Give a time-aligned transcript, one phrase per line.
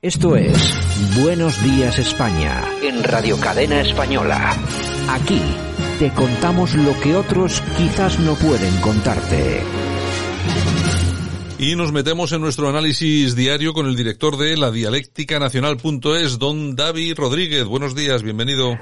[0.00, 0.56] Esto es
[1.20, 4.56] Buenos Días España en Radio Cadena Española.
[5.08, 5.42] Aquí
[5.98, 9.64] te contamos lo que otros quizás no pueden contarte.
[11.58, 16.76] Y nos metemos en nuestro análisis diario con el director de la dialéctica nacional.es, don
[16.76, 17.64] David Rodríguez.
[17.64, 18.78] Buenos días, bienvenido.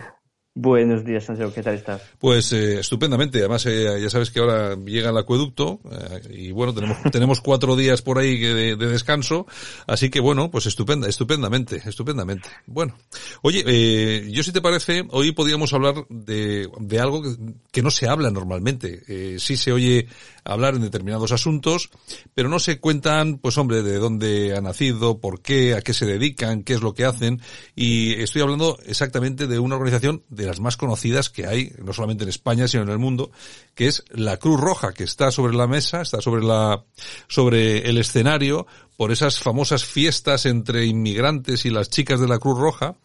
[0.59, 1.52] Buenos días, Santiago.
[1.52, 2.00] ¿Qué tal estás?
[2.18, 3.41] Pues eh, estupendamente.
[3.41, 7.77] Además, eh, ya sabes que ahora llega el acueducto eh, y bueno, tenemos tenemos cuatro
[7.77, 9.46] días por ahí de, de, descanso,
[9.87, 12.48] así que bueno, pues estupenda, estupendamente, estupendamente.
[12.64, 12.96] Bueno,
[13.42, 17.36] oye, yo si te parece, hoy podríamos hablar de, de algo que,
[17.70, 19.38] que no se habla normalmente.
[19.38, 20.09] sí se oye
[20.46, 21.91] hablar en determinados asuntos,
[22.34, 26.06] pero no se cuentan, pues hombre, de dónde ha nacido, por qué, a qué se
[26.06, 27.41] dedican, qué es lo que hacen.
[27.74, 32.24] Y estoy hablando exactamente de una organización de las más conocidas que hay, no solamente
[32.24, 33.30] en España, sino en el mundo,
[33.74, 36.84] que es la Cruz Roja, que está sobre la mesa, está sobre la,
[37.28, 38.66] sobre el escenario,
[38.97, 42.97] por esas famosas fiestas entre inmigrantes y las chicas de la Cruz Roja,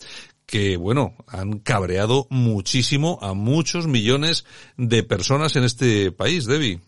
[0.45, 4.45] que, bueno, han cabreado muchísimo a muchos millones
[4.77, 6.81] de personas en este país, Debbie.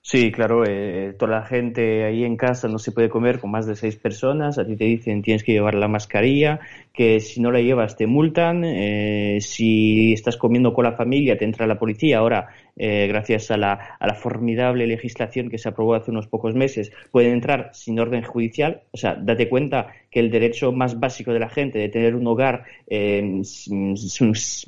[0.00, 3.66] Sí, claro, eh, toda la gente ahí en casa no se puede comer con más
[3.66, 6.60] de seis personas, a ti te dicen tienes que llevar la mascarilla,
[6.94, 11.44] que si no la llevas te multan, eh, si estás comiendo con la familia te
[11.44, 15.94] entra la policía, ahora eh, gracias a la, a la, formidable legislación que se aprobó
[15.94, 20.30] hace unos pocos meses, pueden entrar sin orden judicial, o sea, date cuenta que el
[20.30, 23.42] derecho más básico de la gente de tener un hogar, eh,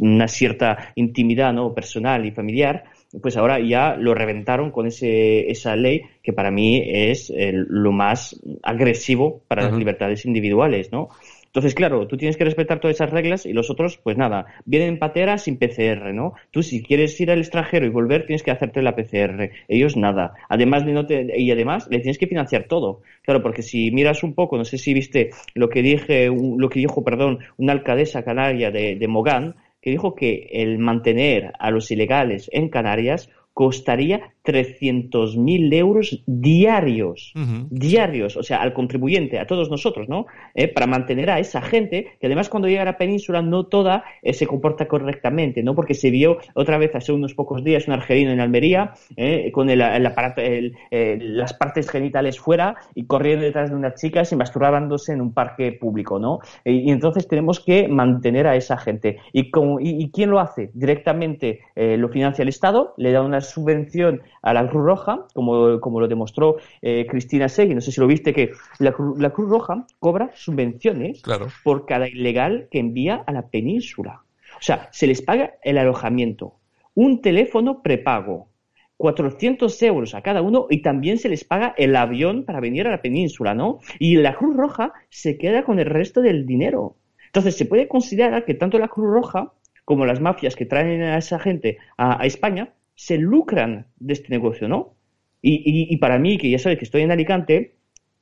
[0.01, 1.73] una cierta intimidad ¿no?
[1.73, 2.85] personal y familiar,
[3.21, 8.41] pues ahora ya lo reventaron con ese, esa ley que para mí es lo más
[8.63, 11.09] agresivo para las libertades individuales, ¿no?
[11.51, 15.01] Entonces, claro, tú tienes que respetar todas esas reglas y los otros, pues nada, vienen
[15.01, 16.35] pateras sin PCR, ¿no?
[16.53, 19.51] Tú si quieres ir al extranjero y volver, tienes que hacerte la PCR.
[19.67, 20.35] Ellos nada.
[20.49, 23.03] Además de no y además le tienes que financiar todo.
[23.23, 26.79] Claro, porque si miras un poco, no sé si viste lo que dije, lo que
[26.79, 31.91] dijo, perdón, una alcaldesa canaria de, de Mogán, que dijo que el mantener a los
[31.91, 37.33] ilegales en Canarias costaría 300.000 euros diarios,
[37.71, 40.27] diarios, o sea, al contribuyente, a todos nosotros, ¿no?
[40.55, 44.05] Eh, para mantener a esa gente, que además cuando llega a la península no toda
[44.23, 45.75] eh, se comporta correctamente, ¿no?
[45.75, 49.69] Porque se vio otra vez hace unos pocos días un argelino en Almería eh, con
[49.69, 50.43] el, aparato,
[50.91, 55.73] las partes genitales fuera y corriendo detrás de unas chicas y masturbándose en un parque
[55.73, 56.39] público, ¿no?
[56.65, 59.19] Y, entonces tenemos que mantener a esa gente.
[59.33, 59.51] ¿Y,
[59.81, 60.71] y, quién lo hace?
[60.75, 66.01] Directamente lo financia el Estado, le da una subvención a la Cruz Roja, como, como
[66.01, 67.75] lo demostró eh, Cristina Segui.
[67.75, 71.23] No sé si lo viste, que la, la Cruz Roja cobra subvenciones
[71.65, 74.23] por cada ilegal que envía a la península.
[74.59, 76.57] O sea, se les paga el alojamiento,
[76.95, 78.49] un teléfono prepago,
[78.97, 82.91] 400 euros a cada uno y también se les paga el avión para venir a
[82.91, 83.79] la península, ¿no?
[83.99, 86.97] Y la Cruz Roja se queda con el resto del dinero.
[87.27, 89.53] Entonces, se puede considerar que tanto la Cruz Roja
[89.87, 94.69] como las mafias que traen a esa gente a España se lucran de este negocio,
[94.69, 94.93] ¿no?
[95.41, 97.73] Y, para mí, que ya sabes que estoy en Alicante,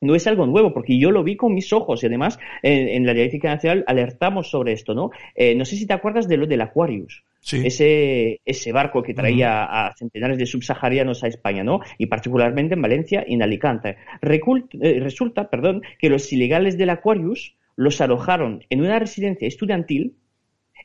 [0.00, 3.12] no es algo nuevo, porque yo lo vi con mis ojos y además en, la
[3.12, 5.10] Dialéctica Nacional alertamos sobre esto, ¿no?
[5.34, 9.64] Eh, no sé si te acuerdas de lo del Aquarius, ese, ese barco que traía
[9.64, 11.80] a centenares de subsaharianos a España, ¿no?
[11.98, 13.96] Y particularmente en Valencia y en Alicante.
[14.22, 20.14] Eh, resulta, perdón, que los ilegales del Aquarius los alojaron en una residencia estudiantil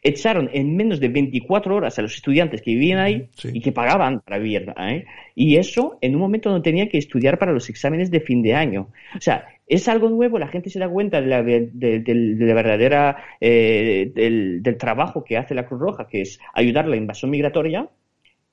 [0.03, 4.19] echaron en menos de 24 horas a los estudiantes que vivían ahí y que pagaban
[4.19, 4.73] para vivir.
[4.77, 5.05] ¿eh?
[5.33, 8.53] Y eso en un momento no tenían que estudiar para los exámenes de fin de
[8.53, 8.89] año.
[9.15, 14.11] O sea, es algo nuevo, la gente se da cuenta de la, de, verdadera, eh,
[14.13, 17.89] del, del trabajo que hace la Cruz Roja, que es ayudar a la invasión migratoria,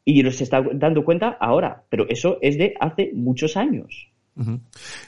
[0.04, 4.09] y se está dando cuenta ahora, pero eso es de hace muchos años.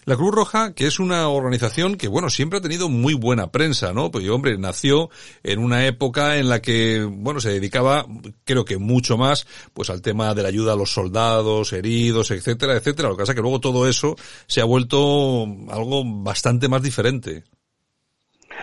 [0.04, 3.92] La Cruz Roja, que es una organización que, bueno, siempre ha tenido muy buena prensa,
[3.92, 4.10] ¿no?
[4.10, 5.10] Pues, hombre, nació
[5.42, 8.06] en una época en la que, bueno, se dedicaba,
[8.44, 12.76] creo que mucho más, pues al tema de la ayuda a los soldados, heridos, etcétera,
[12.76, 13.08] etcétera.
[13.08, 14.16] Lo que pasa es que luego todo eso
[14.46, 17.44] se ha vuelto algo bastante más diferente.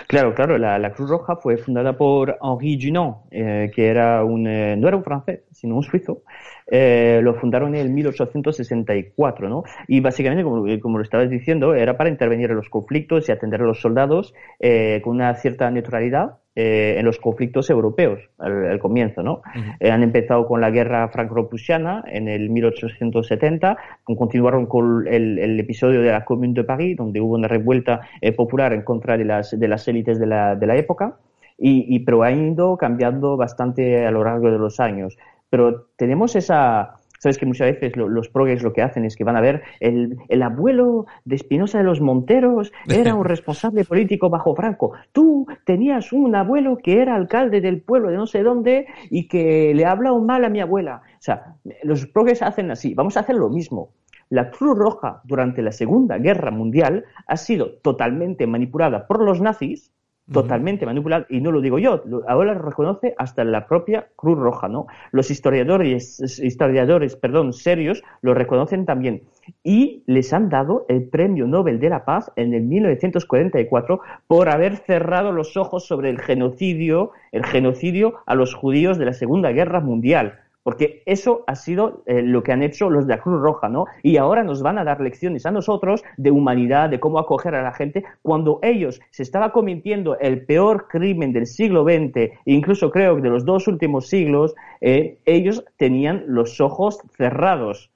[0.09, 4.75] Claro, claro, la, Cruz Roja fue fundada por Henri Dunant, eh, que era un, eh,
[4.75, 6.23] no era un francés, sino un suizo,
[6.65, 9.63] eh, lo fundaron en el 1864, ¿no?
[9.87, 13.61] Y básicamente, como, como, lo estabas diciendo, era para intervenir en los conflictos y atender
[13.61, 19.23] a los soldados eh, con una cierta neutralidad eh, en los conflictos europeos al, comienzo,
[19.23, 19.41] ¿no?
[19.81, 26.25] han empezado con la guerra franco-prusiana en el 1870, continuaron con el, episodio de la
[26.25, 28.01] Commune de París, donde hubo una revuelta
[28.35, 31.17] popular en contra de las, de las élites de la, de la época.
[31.57, 35.17] Y, y, pero ha ido cambiando bastante a lo largo de los años
[35.49, 39.35] pero tenemos esa, Sabes que muchas veces los progres lo que hacen es que van
[39.35, 44.55] a ver el, el abuelo de Espinosa de los Monteros era un responsable político bajo
[44.55, 44.93] Franco.
[45.11, 49.73] Tú tenías un abuelo que era alcalde del pueblo de no sé dónde y que
[49.75, 51.01] le ha hablado mal a mi abuela.
[51.13, 52.93] O sea, los progres hacen así.
[52.93, 53.91] Vamos a hacer lo mismo.
[54.29, 59.91] La Cruz Roja durante la Segunda Guerra Mundial ha sido totalmente manipulada por los nazis
[60.31, 64.67] totalmente manipulado, y no lo digo yo, ahora lo reconoce hasta la propia Cruz Roja,
[64.67, 64.87] ¿no?
[65.11, 69.23] Los historiadores, historiadores, perdón, serios lo reconocen también.
[69.63, 74.77] Y les han dado el Premio Nobel de la Paz en el 1944 por haber
[74.77, 79.79] cerrado los ojos sobre el genocidio, el genocidio a los judíos de la Segunda Guerra
[79.79, 83.69] Mundial porque eso ha sido eh, lo que han hecho los de la Cruz Roja,
[83.69, 83.85] ¿no?
[84.03, 87.63] Y ahora nos van a dar lecciones a nosotros de humanidad, de cómo acoger a
[87.63, 93.15] la gente, cuando ellos se estaba cometiendo el peor crimen del siglo XX, incluso creo
[93.15, 97.89] que de los dos últimos siglos, eh, ellos tenían los ojos cerrados.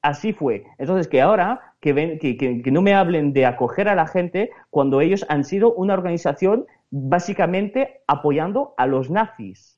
[0.00, 0.64] Así fue.
[0.78, 4.48] Entonces, que ahora que, ven, que, que no me hablen de acoger a la gente
[4.70, 6.64] cuando ellos han sido una organización
[6.96, 9.76] básicamente apoyando a los nazis.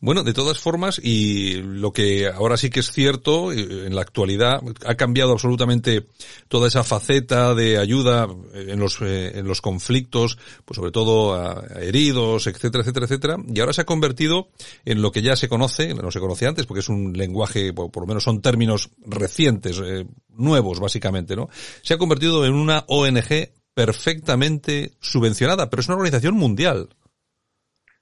[0.00, 4.00] Bueno, de todas formas, y lo que ahora sí que es cierto, eh, en la
[4.00, 6.06] actualidad ha cambiado absolutamente
[6.48, 11.62] toda esa faceta de ayuda en los, eh, en los conflictos, pues sobre todo a,
[11.82, 14.48] heridos, etcétera, etcétera, etcétera, y ahora se ha convertido
[14.86, 17.94] en lo que ya se conoce, no se conocía antes, porque es un lenguaje, por,
[17.94, 21.50] lo menos son términos recientes, eh, nuevos básicamente, ¿no?
[21.82, 26.88] Se ha convertido en una ONG perfectamente subvencionada, pero es una organización mundial.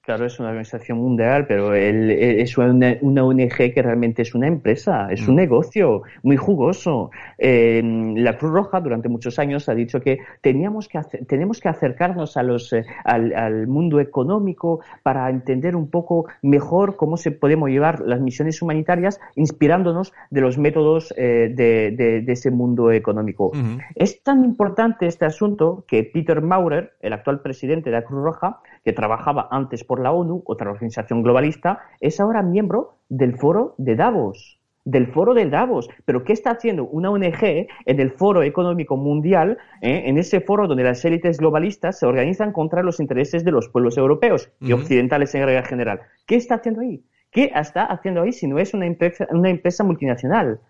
[0.05, 5.27] Claro, es una organización mundial, pero es una, ONG que realmente es una empresa, es
[5.27, 5.39] un mm.
[5.39, 7.11] negocio muy jugoso.
[7.39, 12.43] la Cruz Roja durante muchos años ha dicho que teníamos que tenemos que acercarnos a
[12.43, 18.21] los, eh, al, mundo económico para entender un poco mejor cómo se podemos llevar las
[18.21, 23.53] misiones humanitarias, inspirándonos de los métodos eh, de, ese mundo económico.
[23.95, 28.61] Es tan importante este asunto que Peter Maurer, el actual presidente de la Cruz Roja,
[28.85, 33.97] que trabajaba antes por la ONU, otra organización globalista, es ahora miembro del foro de
[33.97, 35.89] Davos del foro de Davos.
[36.05, 40.69] Pero ¿qué está haciendo una ONG en el foro económico mundial, eh, en ese foro
[40.69, 45.35] donde las élites globalistas se organizan contra los intereses de los pueblos europeos y occidentales
[45.35, 46.01] en general?
[46.27, 47.03] ¿Qué está haciendo ahí?
[47.31, 50.61] ¿Qué está haciendo ahí si no es una empresa, una empresa multinacional?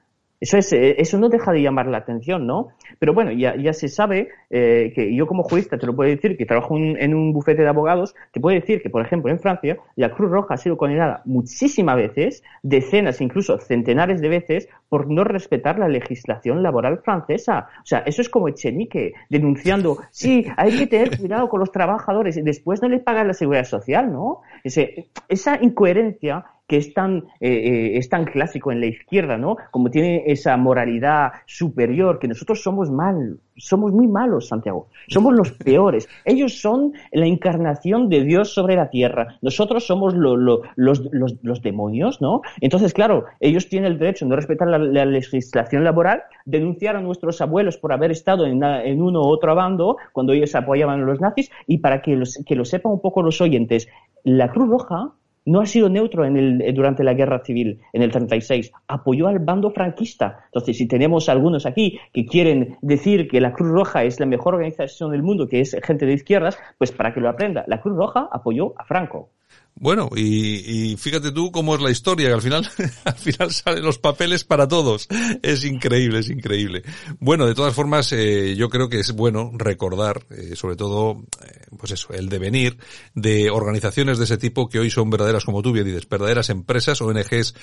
[0.41, 2.69] Eso, es, eh, eso no deja de llamar la atención, ¿no?
[2.99, 6.37] Pero bueno, ya, ya se sabe eh, que yo como jurista te lo puedo decir,
[6.37, 9.79] que trabajo en un bufete de abogados, te puedo decir que, por ejemplo, en Francia,
[9.97, 15.25] la Cruz Roja ha sido condenada muchísimas veces, decenas, incluso centenares de veces, por no
[15.25, 17.67] respetar la legislación laboral francesa.
[17.83, 22.37] O sea, eso es como Echenique, denunciando, sí, hay que tener cuidado con los trabajadores
[22.37, 24.43] y después no les pagan la seguridad social, ¿no?
[24.63, 29.57] Esa incoherencia que es tan, eh, eh, es tan clásico en la izquierda, ¿no?
[29.73, 34.89] Como tiene esa moralidad superior, que nosotros somos mal, somos muy malos, Santiago.
[35.09, 36.09] Somos los peores.
[36.25, 39.39] Ellos son la encarnación de Dios sobre la tierra.
[39.43, 42.43] Nosotros somos los, los, demonios, ¿no?
[42.61, 47.41] Entonces, claro, ellos tienen el derecho de no respetar la, legislación laboral, denunciar a nuestros
[47.41, 51.21] abuelos por haber estado en, en uno u otro bando cuando ellos apoyaban a los
[51.21, 53.89] nazis y para que, los, que lo sepan un poco los oyentes,
[54.25, 55.13] la Cruz Roja
[55.47, 59.27] no ha sido neutro en el, eh, durante la guerra civil en el 36, apoyó
[59.27, 60.45] al bando franquista.
[60.47, 64.55] Entonces, si tenemos algunos aquí que quieren decir que la Cruz Roja es la mejor
[64.55, 67.97] organización del mundo, que es gente de izquierdas, pues para que lo aprenda, la Cruz
[67.97, 69.31] Roja apoyó a Franco.
[69.77, 72.71] Bueno, y, y, fíjate tú cómo es la historia, que al final,
[73.05, 75.09] al final salen los papeles para todos.
[75.43, 76.83] Es increíble, es increíble.
[77.19, 81.67] Bueno, de todas formas, eh, yo creo que es bueno recordar, eh, sobre todo, eh,
[81.77, 82.79] pues eso, el devenir
[83.15, 87.01] de organizaciones de ese tipo que hoy son verdaderas, como tú bien dices, verdaderas empresas,
[87.01, 87.55] ONGs,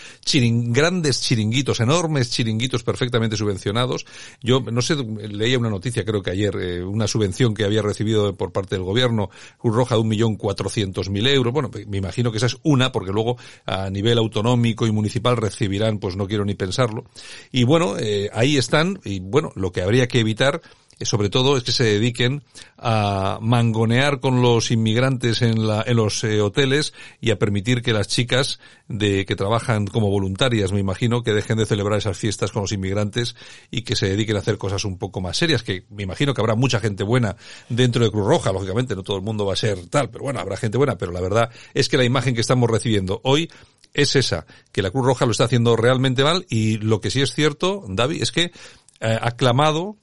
[0.73, 4.05] grandes chiringuitos, enormes chiringuitos perfectamente subvencionados.
[4.41, 8.35] Yo, no sé, leía una noticia, creo que ayer, eh, una subvención que había recibido
[8.35, 11.53] por parte del gobierno, Cruz Roja de un millón cuatrocientos mil euros.
[11.53, 15.97] Bueno, me imagino que esa es una, porque luego a nivel autonómico y municipal recibirán,
[15.97, 17.05] pues no quiero ni pensarlo.
[17.53, 20.61] Y bueno, eh, ahí están, y bueno, lo que habría que evitar
[21.05, 22.43] sobre todo es que se dediquen
[22.77, 27.93] a mangonear con los inmigrantes en, la, en los eh, hoteles y a permitir que
[27.93, 32.51] las chicas de que trabajan como voluntarias, me imagino, que dejen de celebrar esas fiestas
[32.51, 33.35] con los inmigrantes
[33.69, 36.41] y que se dediquen a hacer cosas un poco más serias, que me imagino que
[36.41, 37.35] habrá mucha gente buena
[37.69, 40.39] dentro de Cruz Roja, lógicamente no todo el mundo va a ser tal, pero bueno,
[40.39, 43.49] habrá gente buena, pero la verdad es que la imagen que estamos recibiendo hoy
[43.93, 47.21] es esa, que la Cruz Roja lo está haciendo realmente mal y lo que sí
[47.21, 48.51] es cierto, David, es que
[49.01, 49.97] eh, ha clamado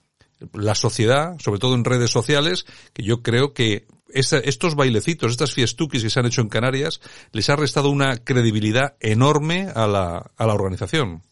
[0.52, 6.02] la sociedad, sobre todo en redes sociales, que yo creo que estos bailecitos, estas fiestuquis
[6.02, 7.00] que se han hecho en Canarias,
[7.32, 11.22] les ha restado una credibilidad enorme a la, a la organización.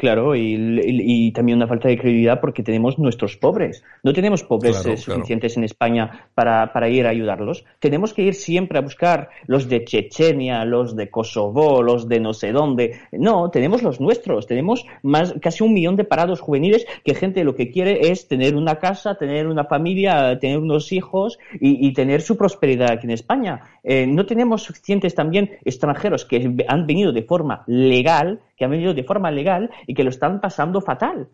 [0.00, 3.84] Claro, y, también una falta de credibilidad porque tenemos nuestros pobres.
[4.02, 7.66] No tenemos pobres eh, suficientes en España para, para, ir a ayudarlos.
[7.80, 12.32] Tenemos que ir siempre a buscar los de Chechenia, los de Kosovo, los de no
[12.32, 12.98] sé dónde.
[13.12, 14.46] No, tenemos los nuestros.
[14.46, 18.56] Tenemos más, casi un millón de parados juveniles que gente lo que quiere es tener
[18.56, 23.60] una casa, tener una familia, tener unos hijos y, tener su prosperidad aquí en España.
[23.84, 28.92] Eh, no tenemos suficientes también extranjeros que han venido de forma legal que han venido
[28.92, 31.28] de forma legal y que lo están pasando fatal.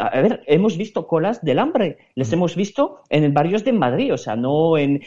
[0.00, 2.34] a ver, hemos visto colas del hambre, les mm.
[2.34, 5.00] hemos visto en barrios de Madrid, o sea, no en,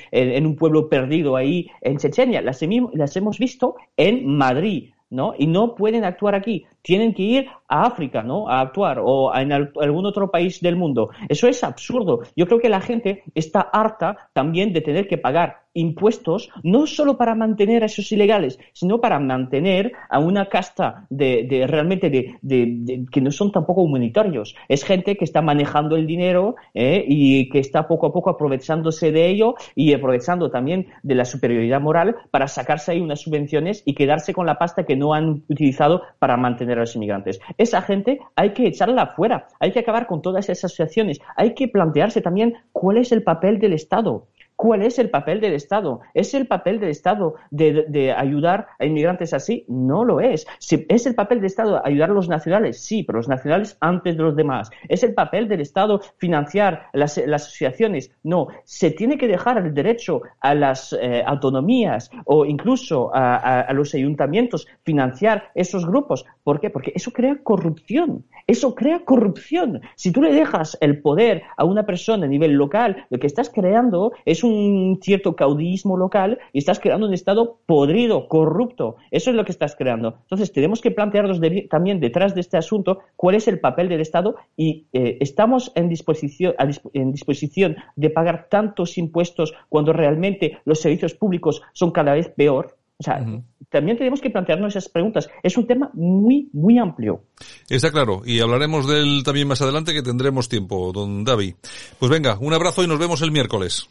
[0.45, 2.61] un pueblo perdido ahí en Chechenia, las,
[2.93, 5.33] las hemos visto en Madrid, ¿no?
[5.37, 8.47] Y no pueden actuar aquí, tienen que ir a África, ¿no?
[8.47, 11.09] A actuar o en algún otro país del mundo.
[11.27, 12.21] Eso es absurdo.
[12.37, 17.17] Yo creo que la gente está harta también de tener que pagar impuestos no solo
[17.17, 23.21] para mantener a esos ilegales, sino para mantener a una casta de, realmente de, que
[23.21, 24.55] no son tampoco humanitarios.
[24.67, 27.03] Es gente que está manejando el dinero ¿eh?
[27.07, 31.81] y que está poco a poco aprovechándose de ello y aprovechando también de la superioridad
[31.81, 36.01] moral para sacarse ahí unas subvenciones y quedarse con la pasta que no han utilizado
[36.19, 37.39] para mantener a los inmigrantes.
[37.57, 41.67] Esa gente hay que echarla afuera, hay que acabar con todas esas asociaciones, hay que
[41.67, 44.27] plantearse también cuál es el papel del Estado.
[44.59, 46.01] ¿Cuál es el papel del Estado?
[46.13, 49.63] ¿Es el papel del Estado de, ayudar a inmigrantes así?
[49.69, 50.45] No lo es.
[50.89, 52.81] ¿Es el papel del Estado ayudar a los nacionales?
[52.81, 54.69] Sí, pero los nacionales antes de los demás.
[54.89, 58.11] ¿Es el papel del Estado financiar las, asociaciones?
[58.21, 58.49] No.
[58.65, 63.95] Se tiene que dejar el derecho a las eh, autonomías o incluso a, a los
[63.95, 66.25] ayuntamientos financiar esos grupos.
[66.43, 66.69] ¿Por qué?
[66.69, 68.25] Porque eso crea corrupción.
[68.45, 69.79] Eso crea corrupción.
[69.95, 73.49] Si tú le dejas el poder a una persona a nivel local, lo que estás
[73.49, 78.95] creando es un un cierto caudillismo local y estás creando un Estado podrido, corrupto.
[79.11, 80.17] Eso es lo que estás creando.
[80.21, 81.39] Entonces, tenemos que plantearnos
[81.69, 85.89] también detrás de este asunto cuál es el papel del Estado y eh, estamos en
[85.89, 86.55] disposición,
[86.93, 92.77] en disposición de pagar tantos impuestos cuando realmente los servicios públicos son cada vez peor.
[93.01, 93.25] O sea,
[93.69, 95.29] también tenemos que plantearnos esas preguntas.
[95.41, 97.23] Es un tema muy, muy amplio.
[97.69, 98.23] Está claro.
[98.25, 101.55] Y hablaremos de él también más adelante que tendremos tiempo, don David.
[101.97, 103.89] Pues venga, un abrazo y nos vemos el miércoles.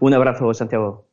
[0.00, 1.07] Un abrazo, Santiago.